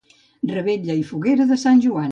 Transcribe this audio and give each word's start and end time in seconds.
Revetlla 0.53 0.95
i 1.03 1.07
foguera 1.11 1.49
de 1.53 1.63
sant 1.67 1.85
Joan. 1.87 2.09